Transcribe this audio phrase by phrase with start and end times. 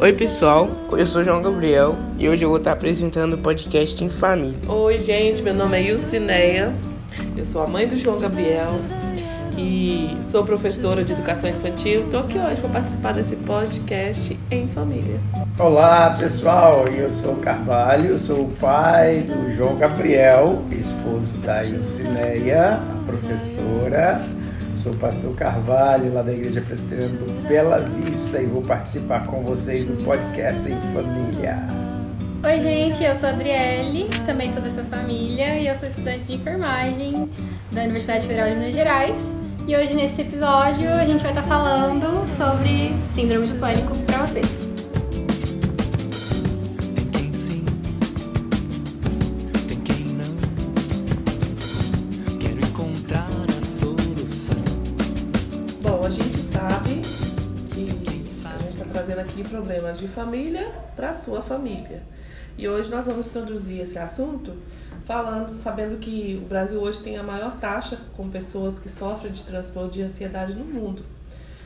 [0.00, 0.68] Oi, pessoal.
[0.92, 4.58] Eu sou João Gabriel e hoje eu vou estar apresentando o podcast em família.
[4.68, 5.42] Oi, gente.
[5.42, 6.72] Meu nome é Ilcineia.
[7.36, 8.78] Eu sou a mãe do João Gabriel
[9.56, 12.02] e sou professora de educação infantil.
[12.04, 15.20] Estou aqui hoje para participar desse podcast em família.
[15.58, 16.88] Olá, pessoal.
[16.88, 24.22] Eu sou Carvalho, sou o pai do João Gabriel, esposo da Ilcineia, a professora.
[24.84, 29.40] Sou o pastor Carvalho, lá da Igreja Presbiteriana do Bela Vista, e vou participar com
[29.42, 31.56] vocês do podcast em família.
[32.44, 36.34] Oi, gente, eu sou a Adriele, também sou dessa família e eu sou estudante de
[36.34, 37.30] enfermagem
[37.72, 39.16] da Universidade Federal de Minas Gerais.
[39.66, 44.63] E hoje, nesse episódio, a gente vai estar falando sobre Síndrome do Pânico para vocês.
[59.44, 62.02] Problemas de família para sua família.
[62.56, 64.54] E hoje nós vamos introduzir esse assunto
[65.04, 69.42] falando, sabendo que o Brasil hoje tem a maior taxa com pessoas que sofrem de
[69.42, 71.04] transtorno de ansiedade no mundo.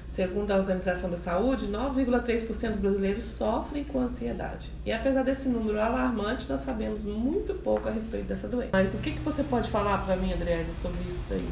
[0.08, 4.72] Segundo a Organização da Saúde, 9,3% dos brasileiros sofrem com ansiedade.
[4.86, 8.70] E apesar desse número alarmante, nós sabemos muito pouco a respeito dessa doença.
[8.72, 11.46] Mas o que, que você pode falar para mim, Adriane, sobre isso daí?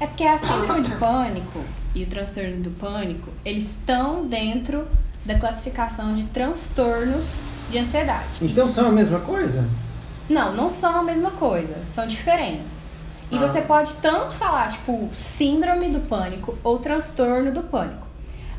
[0.00, 1.60] É porque a síndrome de pânico
[1.94, 4.88] e o transtorno do pânico, eles estão dentro
[5.24, 7.24] da classificação de transtornos
[7.70, 8.26] de ansiedade.
[8.42, 9.68] Então são a mesma coisa?
[10.28, 12.88] Não, não são a mesma coisa, são diferentes.
[13.30, 13.40] E ah.
[13.40, 18.06] você pode tanto falar, tipo, síndrome do pânico ou transtorno do pânico.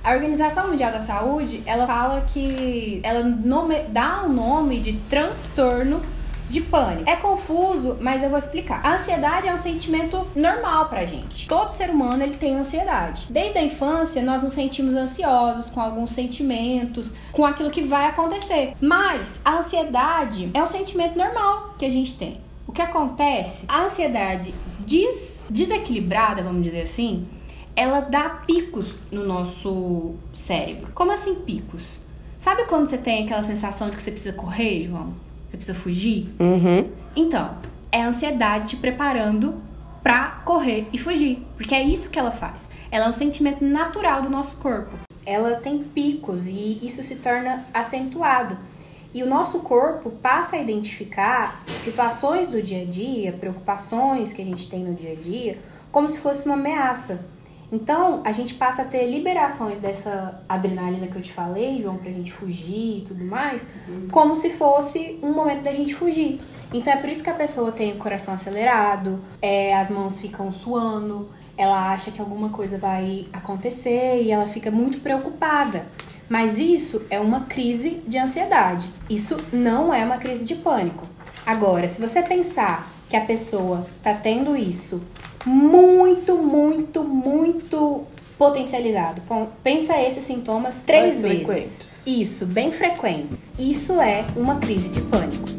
[0.03, 4.93] A Organização Mundial da Saúde, ela fala que ela nome, dá o um nome de
[5.09, 6.01] transtorno
[6.47, 7.09] de pânico.
[7.09, 8.81] É confuso, mas eu vou explicar.
[8.83, 11.47] A ansiedade é um sentimento normal pra gente.
[11.47, 13.27] Todo ser humano ele tem ansiedade.
[13.29, 18.73] Desde a infância nós nos sentimos ansiosos com alguns sentimentos, com aquilo que vai acontecer.
[18.79, 22.39] Mas a ansiedade é um sentimento normal que a gente tem.
[22.67, 23.65] O que acontece?
[23.67, 27.27] A ansiedade des desequilibrada, vamos dizer assim,
[27.75, 30.91] ela dá picos no nosso cérebro.
[30.93, 31.99] Como assim picos?
[32.37, 35.13] Sabe quando você tem aquela sensação de que você precisa correr, João?
[35.47, 36.33] Você precisa fugir?
[36.39, 36.89] Uhum.
[37.15, 37.57] Então,
[37.91, 39.55] é a ansiedade te preparando
[40.03, 41.43] pra correr e fugir.
[41.57, 42.69] Porque é isso que ela faz.
[42.91, 44.91] Ela é um sentimento natural do nosso corpo.
[45.25, 48.57] Ela tem picos e isso se torna acentuado.
[49.13, 54.45] E o nosso corpo passa a identificar situações do dia a dia, preocupações que a
[54.45, 55.57] gente tem no dia a dia,
[55.89, 57.25] como se fosse uma ameaça.
[57.75, 62.09] Então, a gente passa a ter liberações dessa adrenalina que eu te falei, João, pra
[62.09, 64.07] gente fugir e tudo mais, uhum.
[64.09, 66.39] como se fosse um momento da gente fugir.
[66.73, 70.49] Então, é por isso que a pessoa tem o coração acelerado, é, as mãos ficam
[70.53, 71.27] suando,
[71.57, 75.85] ela acha que alguma coisa vai acontecer e ela fica muito preocupada.
[76.29, 78.87] Mas isso é uma crise de ansiedade.
[79.09, 81.05] Isso não é uma crise de pânico.
[81.45, 85.01] Agora, se você pensar que a pessoa tá tendo isso
[85.45, 88.03] muito, muito, muito
[88.37, 89.21] potencializado.
[89.63, 91.45] Pensa esses sintomas três vezes.
[91.45, 92.03] Frequentes.
[92.05, 93.53] Isso, bem frequentes.
[93.57, 95.54] Isso é uma crise de pânico.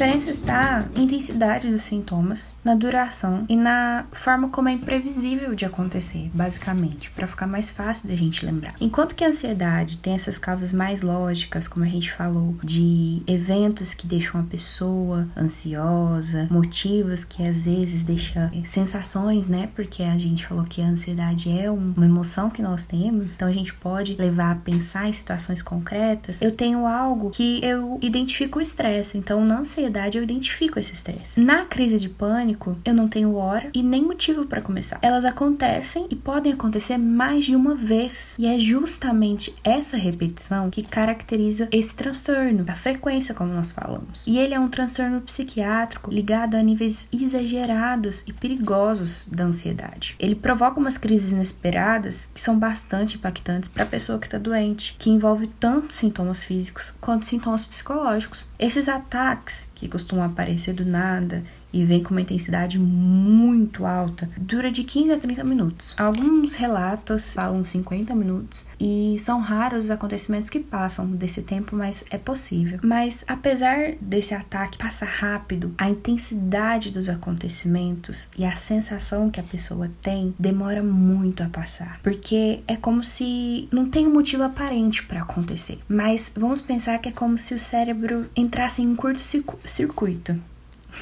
[0.00, 5.66] Diferença está na intensidade dos sintomas, na duração e na forma como é imprevisível de
[5.66, 8.74] acontecer, basicamente, para ficar mais fácil da gente lembrar.
[8.80, 13.92] Enquanto que a ansiedade tem essas causas mais lógicas, como a gente falou, de eventos
[13.92, 19.68] que deixam a pessoa ansiosa, motivos que às vezes deixam sensações, né?
[19.74, 23.52] Porque a gente falou que a ansiedade é uma emoção que nós temos, então a
[23.52, 26.40] gente pode levar a pensar em situações concretas.
[26.40, 31.40] Eu tenho algo que eu identifico o estresse, então não ansiedade, eu identifico esse estresse.
[31.40, 34.98] Na crise de pânico, eu não tenho hora e nem motivo para começar.
[35.02, 38.36] Elas acontecem e podem acontecer mais de uma vez.
[38.38, 44.24] E é justamente essa repetição que caracteriza esse transtorno, a frequência, como nós falamos.
[44.26, 50.14] E ele é um transtorno psiquiátrico ligado a níveis exagerados e perigosos da ansiedade.
[50.18, 54.96] Ele provoca umas crises inesperadas que são bastante impactantes para a pessoa que está doente,
[54.98, 58.49] que envolve tanto sintomas físicos quanto sintomas psicológicos.
[58.60, 64.70] Esses ataques que costumam aparecer do nada e vem com uma intensidade muito alta, dura
[64.70, 65.94] de 15 a 30 minutos.
[65.96, 72.04] Alguns relatos falam 50 minutos e são raros os acontecimentos que passam desse tempo, mas
[72.10, 72.78] é possível.
[72.82, 79.44] Mas apesar desse ataque passar rápido, a intensidade dos acontecimentos e a sensação que a
[79.44, 85.02] pessoa tem demora muito a passar, porque é como se não tem um motivo aparente
[85.04, 85.78] para acontecer.
[85.88, 90.36] Mas vamos pensar que é como se o cérebro entrasse em um curto-circuito.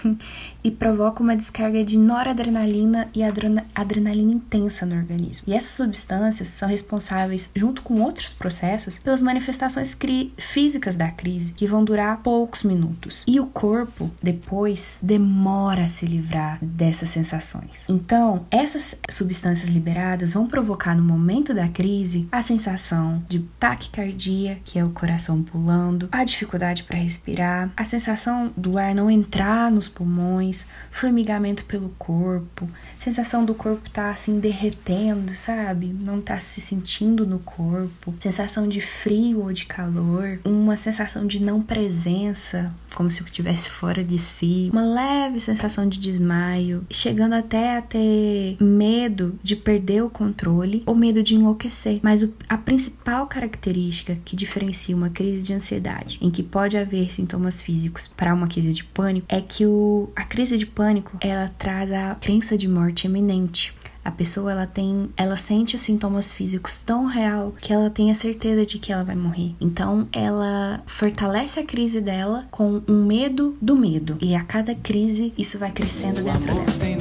[0.62, 5.44] e provoca uma descarga de noradrenalina e adrenalina intensa no organismo.
[5.46, 9.96] E essas substâncias são responsáveis, junto com outros processos, pelas manifestações
[10.36, 13.24] físicas da crise, que vão durar poucos minutos.
[13.26, 17.86] E o corpo, depois, demora a se livrar dessas sensações.
[17.88, 24.78] Então, essas substâncias liberadas vão provocar no momento da crise a sensação de taquicardia, que
[24.78, 29.88] é o coração pulando, a dificuldade para respirar, a sensação do ar não entrar nos
[29.88, 30.47] pulmões,
[30.90, 32.68] formigamento pelo corpo,
[32.98, 35.94] sensação do corpo tá, assim derretendo, sabe?
[35.98, 41.42] Não tá se sentindo no corpo, sensação de frio ou de calor, uma sensação de
[41.42, 47.34] não presença, como se eu estivesse fora de si, uma leve sensação de desmaio, chegando
[47.34, 51.98] até a ter medo de perder o controle ou medo de enlouquecer.
[52.02, 57.12] Mas o, a principal característica que diferencia uma crise de ansiedade, em que pode haver
[57.12, 61.48] sintomas físicos, para uma crise de pânico, é que o, a crise de pânico ela
[61.48, 63.72] traz a crença de morte iminente.
[64.08, 68.14] A pessoa ela tem, ela sente os sintomas físicos tão real que ela tem a
[68.14, 69.54] certeza de que ela vai morrer.
[69.60, 74.16] Então ela fortalece a crise dela com um medo do medo.
[74.18, 76.97] E a cada crise isso vai crescendo dentro dela.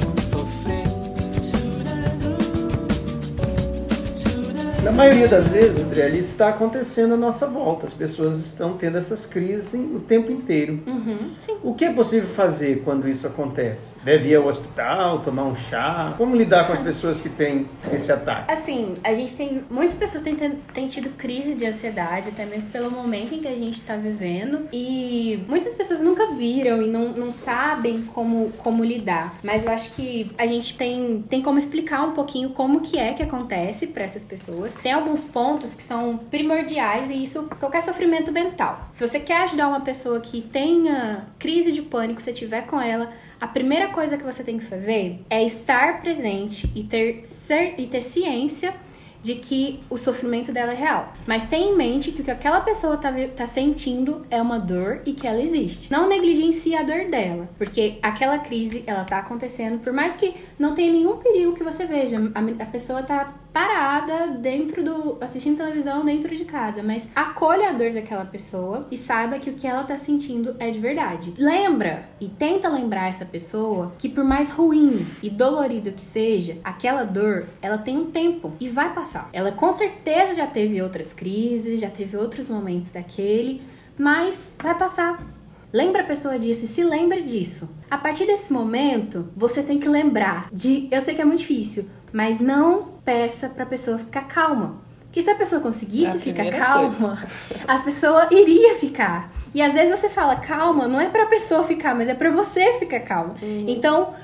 [4.88, 7.84] Na maioria das vezes, Adriana, isso está acontecendo à nossa volta.
[7.84, 10.80] As pessoas estão tendo essas crises o tempo inteiro.
[10.86, 11.30] Uhum,
[11.62, 14.00] o que é possível fazer quando isso acontece?
[14.02, 16.14] Deve ir ao hospital, tomar um chá?
[16.16, 18.50] Como lidar com as pessoas que têm esse ataque?
[18.50, 19.62] Assim, a gente tem.
[19.68, 23.54] Muitas pessoas têm, têm tido crise de ansiedade, até mesmo pelo momento em que a
[23.54, 24.68] gente está vivendo.
[24.72, 29.34] E muitas pessoas nunca viram e não, não sabem como, como lidar.
[29.42, 33.12] Mas eu acho que a gente tem, tem como explicar um pouquinho como que é
[33.12, 38.32] que acontece para essas pessoas tem alguns pontos que são primordiais e isso qualquer sofrimento
[38.32, 38.88] mental.
[38.92, 43.10] Se você quer ajudar uma pessoa que tenha crise de pânico, se tiver com ela,
[43.40, 47.86] a primeira coisa que você tem que fazer é estar presente e ter, ser, e
[47.86, 48.74] ter ciência
[49.20, 51.12] de que o sofrimento dela é real.
[51.26, 55.02] Mas tenha em mente que o que aquela pessoa tá, tá sentindo é uma dor
[55.04, 55.90] e que ela existe.
[55.90, 60.74] Não negligencie a dor dela, porque aquela crise ela tá acontecendo, por mais que não
[60.74, 65.18] tenha nenhum perigo que você veja, a, a pessoa tá parada dentro do.
[65.20, 69.54] assistindo televisão dentro de casa, mas acolha a dor daquela pessoa e saiba que o
[69.54, 71.34] que ela tá sentindo é de verdade.
[71.36, 77.04] Lembra e tenta lembrar essa pessoa que, por mais ruim e dolorido que seja, aquela
[77.04, 79.28] dor ela tem um tempo e vai passar.
[79.32, 83.62] Ela com certeza já teve outras crises, já teve outros momentos daquele,
[83.98, 85.37] mas vai passar.
[85.72, 87.68] Lembra a pessoa disso e se lembre disso.
[87.90, 90.88] A partir desse momento, você tem que lembrar de.
[90.90, 94.80] Eu sei que é muito difícil, mas não peça para a pessoa ficar calma.
[95.02, 97.28] Porque se a pessoa conseguisse é a ficar calma, coisa.
[97.66, 99.30] a pessoa iria ficar.
[99.54, 102.30] E às vezes você fala calma, não é para a pessoa ficar, mas é para
[102.30, 103.34] você ficar calma.
[103.42, 103.64] Uhum.
[103.66, 104.14] Então,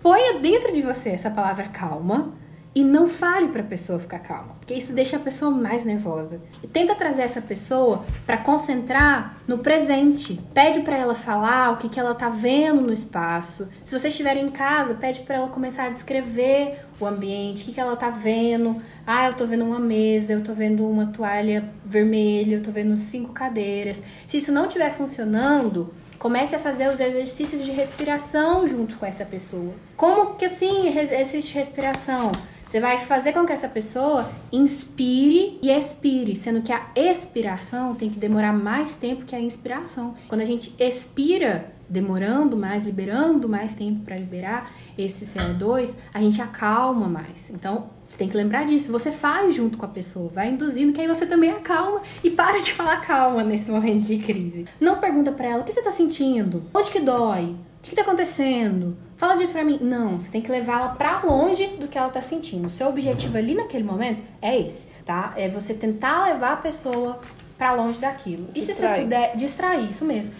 [0.00, 2.32] ponha dentro de você essa palavra calma
[2.76, 6.38] e não fale para a pessoa ficar calma, porque isso deixa a pessoa mais nervosa.
[6.62, 10.38] E tenta trazer essa pessoa para concentrar no presente.
[10.52, 13.66] Pede para ela falar o que, que ela tá vendo no espaço.
[13.82, 17.72] Se você estiver em casa, pede para ela começar a descrever o ambiente, o que,
[17.72, 18.76] que ela tá vendo.
[19.06, 22.94] Ah, eu tô vendo uma mesa, eu tô vendo uma toalha vermelha, eu tô vendo
[22.98, 24.02] cinco cadeiras.
[24.26, 29.24] Se isso não estiver funcionando, comece a fazer os exercícios de respiração junto com essa
[29.24, 29.72] pessoa.
[29.96, 32.32] Como que assim existe respiração?
[32.66, 38.10] Você vai fazer com que essa pessoa inspire e expire, sendo que a expiração tem
[38.10, 40.16] que demorar mais tempo que a inspiração.
[40.28, 46.42] Quando a gente expira, demorando mais, liberando mais tempo para liberar esse CO2, a gente
[46.42, 47.50] acalma mais.
[47.50, 48.90] Então, você tem que lembrar disso.
[48.90, 52.58] Você faz junto com a pessoa, vai induzindo que aí você também acalma e para
[52.58, 54.64] de falar calma nesse momento de crise.
[54.80, 57.96] Não pergunta para ela o que você tá sentindo, onde que dói, o que, que
[57.96, 58.96] tá acontecendo?
[59.16, 59.78] Fala disso pra mim.
[59.80, 62.66] Não, você tem que levá-la pra longe do que ela tá sentindo.
[62.66, 65.32] O seu objetivo ali naquele momento é esse, tá?
[65.36, 67.18] É você tentar levar a pessoa
[67.56, 68.48] para longe daquilo.
[68.54, 70.34] E se você puder distrair, isso mesmo.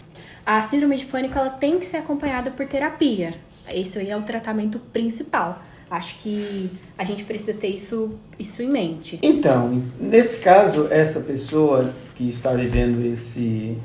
[0.44, 3.34] A síndrome de pânico ela tem que ser acompanhada por terapia.
[3.72, 5.60] Esse aí é o tratamento principal.
[5.90, 9.18] Acho que a gente precisa ter isso, isso em mente.
[9.22, 13.76] Então, nesse caso, essa pessoa que está vivendo esse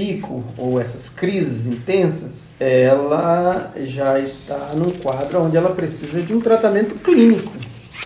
[0.00, 6.40] pico ou essas crises intensas, ela já está num quadro onde ela precisa de um
[6.40, 7.52] tratamento clínico.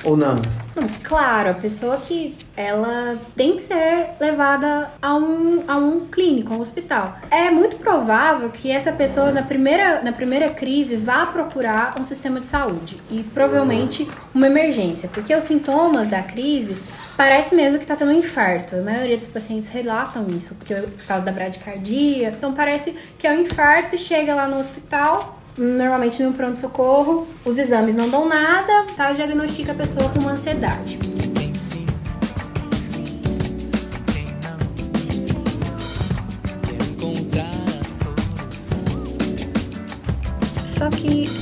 [0.02, 0.36] Ou não?
[0.74, 6.52] Não, claro, a pessoa que ela tem que ser levada a um, a um clínico,
[6.52, 7.16] a um hospital.
[7.30, 12.40] É muito provável que essa pessoa na primeira, na primeira crise vá procurar um sistema
[12.40, 16.76] de saúde e provavelmente uma emergência, porque os sintomas da crise
[17.16, 18.76] parece mesmo que está tendo um infarto.
[18.76, 22.28] A maioria dos pacientes relatam isso, porque por causa da bradicardia.
[22.28, 27.58] Então parece que é um infarto e chega lá no hospital, normalmente no pronto-socorro, os
[27.58, 29.12] exames não dão nada, tá?
[29.12, 31.13] Diagnostica a pessoa com ansiedade.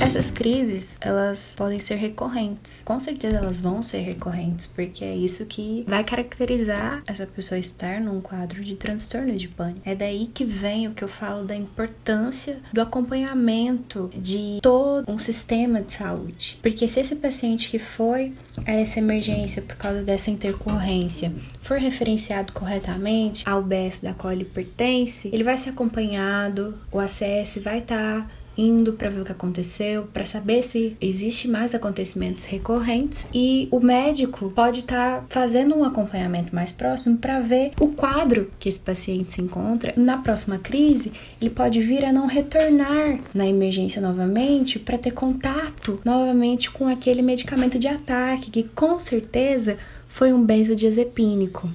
[0.03, 2.83] Essas crises, elas podem ser recorrentes.
[2.85, 8.01] Com certeza elas vão ser recorrentes, porque é isso que vai caracterizar essa pessoa estar
[8.01, 9.81] num quadro de transtorno de pânico.
[9.85, 15.17] É daí que vem o que eu falo da importância do acompanhamento de todo um
[15.17, 16.59] sistema de saúde.
[16.61, 18.33] Porque se esse paciente que foi
[18.65, 24.45] a essa emergência por causa dessa intercorrência for referenciado corretamente ao UBS da qual ele
[24.45, 29.31] pertence, ele vai ser acompanhado, o ACS vai estar tá indo para ver o que
[29.31, 35.75] aconteceu, para saber se existe mais acontecimentos recorrentes e o médico pode estar tá fazendo
[35.75, 39.93] um acompanhamento mais próximo para ver o quadro que esse paciente se encontra.
[39.97, 45.99] Na próxima crise, ele pode vir a não retornar na emergência novamente para ter contato
[46.05, 51.69] novamente com aquele medicamento de ataque que com certeza foi um benzodiazepínico.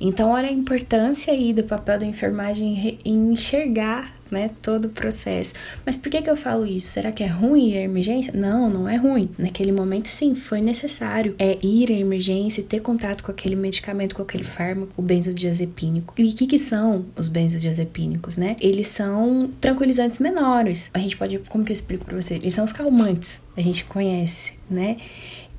[0.00, 5.54] Então, olha a importância aí do papel da enfermagem em enxergar né, todo o processo.
[5.86, 6.88] Mas por que, que eu falo isso?
[6.88, 8.32] Será que é ruim a emergência?
[8.36, 9.30] Não, não é ruim.
[9.38, 14.14] Naquele momento, sim, foi necessário é ir à emergência e ter contato com aquele medicamento,
[14.14, 16.12] com aquele fármaco, o benzodiazepínico.
[16.18, 18.56] E o que, que são os benzodiazepínicos, né?
[18.60, 20.90] Eles são tranquilizantes menores.
[20.92, 22.34] A gente pode, como que eu explico pra você?
[22.34, 24.96] Eles são os calmantes, a gente conhece, né?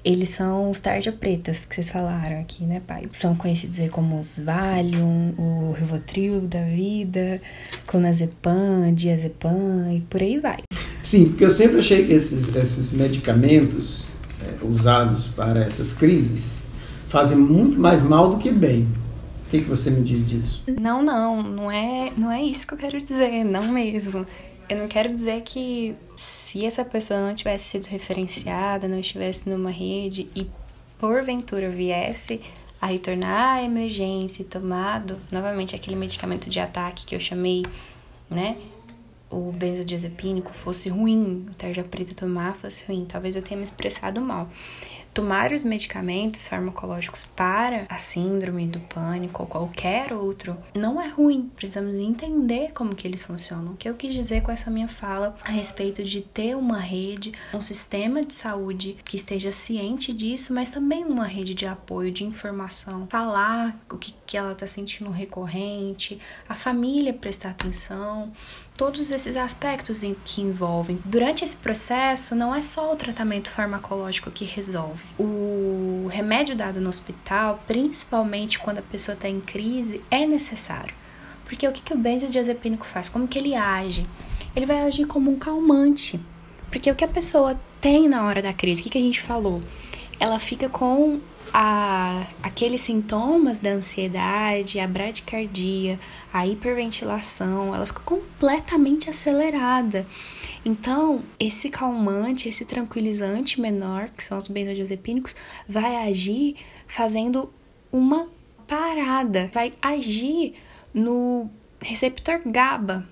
[0.06, 3.10] Eles são os tarja pretas que vocês falaram aqui, né, pai?
[3.18, 7.42] São conhecidos aí como os Valium, o Rivotril da vida,
[7.88, 10.60] Clonazepam, Diazepam e por aí vai.
[11.02, 14.10] Sim, porque eu sempre achei que esses, esses medicamentos
[14.44, 16.68] é, usados para essas crises
[17.08, 18.84] fazem muito mais mal do que bem.
[19.48, 20.64] O que, que você me diz disso?
[20.80, 24.24] Não, não, não é, não é isso que eu quero dizer, não mesmo.
[24.68, 29.70] Eu não quero dizer que se essa pessoa não tivesse sido referenciada, não estivesse numa
[29.70, 30.50] rede e
[30.98, 32.42] porventura viesse
[32.82, 37.64] a retornar à emergência e tomado novamente aquele medicamento de ataque que eu chamei,
[38.30, 38.58] né?
[39.30, 44.20] O benzodiazepínico fosse ruim, o tarja preta tomar fosse ruim, talvez eu tenha me expressado
[44.20, 44.50] mal
[45.16, 51.50] tomar os medicamentos farmacológicos para a síndrome do pânico ou qualquer outro não é ruim.
[51.56, 53.72] Precisamos entender como que eles funcionam.
[53.72, 57.32] O que eu quis dizer com essa minha fala a respeito de ter uma rede,
[57.54, 62.26] um sistema de saúde que esteja ciente disso, mas também uma rede de apoio, de
[62.26, 66.20] informação, falar o que, que ela está sentindo recorrente,
[66.50, 68.34] a família prestar atenção,
[68.78, 71.00] todos esses aspectos em que envolvem.
[71.06, 75.04] Durante esse processo, não é só o tratamento farmacológico que resolve.
[75.18, 80.94] O remédio dado no hospital, principalmente quando a pessoa está em crise, é necessário.
[81.46, 83.08] Porque o que, que o benzodiazepínico faz?
[83.08, 84.06] Como que ele age?
[84.56, 86.20] Ele vai agir como um calmante.
[86.70, 89.22] Porque o que a pessoa tem na hora da crise, o que, que a gente
[89.22, 89.62] falou?
[90.20, 91.20] Ela fica com
[91.58, 95.98] a, aqueles sintomas da ansiedade, a bradicardia,
[96.34, 100.06] a hiperventilação, ela fica completamente acelerada.
[100.66, 105.34] Então, esse calmante, esse tranquilizante menor, que são os benzodiazepínicos,
[105.66, 106.58] vai agir
[106.88, 107.50] fazendo
[107.90, 108.28] uma
[108.68, 110.56] parada, vai agir
[110.94, 111.50] no
[111.82, 113.08] receptor GABA,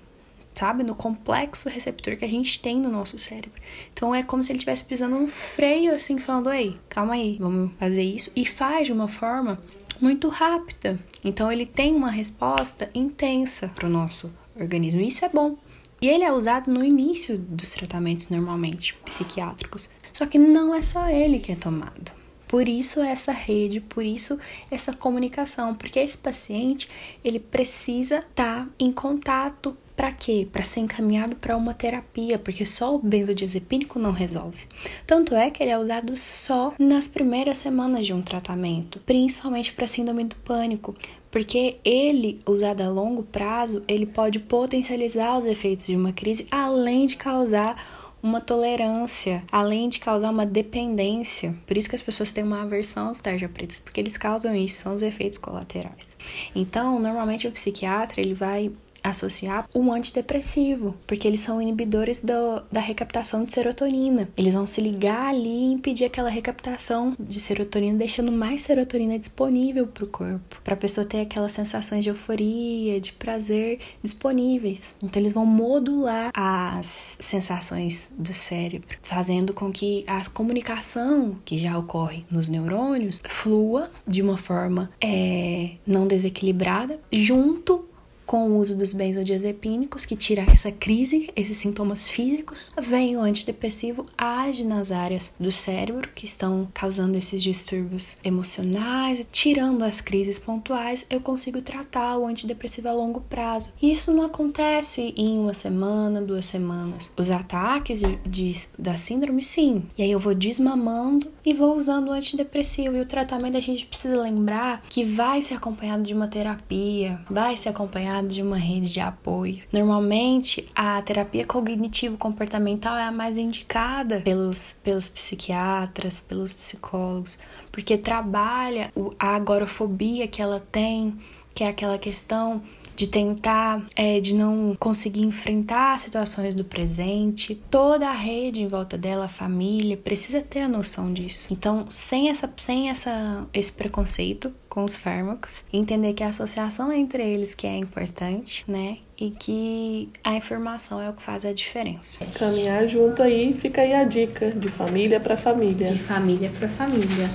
[0.54, 0.84] sabe?
[0.84, 3.62] No complexo receptor que a gente tem no nosso cérebro.
[3.92, 7.72] Então é como se ele estivesse pisando um freio, assim, falando: ei, calma aí, vamos
[7.80, 8.32] fazer isso.
[8.36, 9.60] E faz de uma forma
[10.00, 11.00] muito rápida.
[11.24, 15.02] Então ele tem uma resposta intensa para o nosso organismo.
[15.02, 15.58] E isso é bom.
[16.02, 19.90] E ele é usado no início dos tratamentos normalmente psiquiátricos.
[20.12, 22.12] Só que não é só ele que é tomado.
[22.54, 24.38] Por isso essa rede, por isso
[24.70, 26.88] essa comunicação, porque esse paciente
[27.26, 30.48] ele precisa estar tá em contato para quê?
[30.52, 34.68] Para ser encaminhado para uma terapia, porque só o benzodiazepínico não resolve.
[35.08, 39.88] Tanto é que ele é usado só nas primeiras semanas de um tratamento, principalmente para
[39.88, 40.94] síndrome do pânico,
[41.32, 47.08] porque ele, usado a longo prazo, ele pode potencializar os efeitos de uma crise, além
[47.08, 51.54] de causar uma tolerância, além de causar uma dependência.
[51.68, 54.82] Por isso que as pessoas têm uma aversão aos tarja pretas, porque eles causam isso,
[54.82, 56.18] são os efeitos colaterais.
[56.56, 58.72] Então, normalmente o psiquiatra, ele vai
[59.04, 64.30] associar um antidepressivo, porque eles são inibidores do, da recaptação de serotonina.
[64.38, 69.88] Eles vão se ligar ali e impedir aquela recaptação de serotonina, deixando mais serotonina disponível
[69.88, 74.96] para o corpo, para a pessoa ter aquelas sensações de euforia, de prazer disponíveis.
[75.02, 81.78] Então eles vão modular as sensações do cérebro, fazendo com que a comunicação que já
[81.78, 87.86] ocorre nos neurônios flua de uma forma é, não desequilibrada, junto
[88.34, 94.08] com o uso dos benzodiazepínicos, que tira essa crise, esses sintomas físicos, vem o antidepressivo,
[94.18, 101.06] age nas áreas do cérebro que estão causando esses distúrbios emocionais, tirando as crises pontuais,
[101.12, 103.72] eu consigo tratar o antidepressivo a longo prazo.
[103.80, 107.12] Isso não acontece em uma semana, duas semanas.
[107.16, 109.84] Os ataques de, de, da síndrome, sim.
[109.96, 112.98] E aí eu vou desmamando e vou usando o antidepressivo.
[112.98, 117.56] E o tratamento a gente precisa lembrar que vai ser acompanhado de uma terapia, vai
[117.56, 119.64] ser acompanhado de uma rede de apoio.
[119.72, 127.38] Normalmente, a terapia cognitivo-comportamental é a mais indicada pelos, pelos psiquiatras, pelos psicólogos,
[127.72, 131.18] porque trabalha a agorafobia que ela tem,
[131.54, 132.62] que é aquela questão
[133.04, 137.56] de tentar, é, de não conseguir enfrentar situações do presente.
[137.70, 141.50] Toda a rede em volta dela, a família, precisa ter a noção disso.
[141.52, 147.24] Então, sem essa, sem essa, esse preconceito com os fármacos, entender que a associação entre
[147.24, 148.98] eles que é importante, né?
[149.20, 152.26] E que a informação é o que faz a diferença.
[152.34, 155.86] Caminhar junto aí, fica aí a dica de família para família.
[155.86, 157.30] De família para família.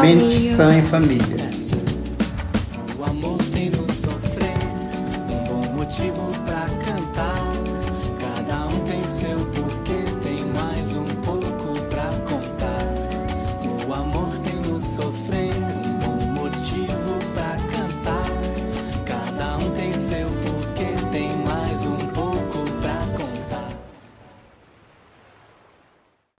[0.00, 1.61] Mente sã em família.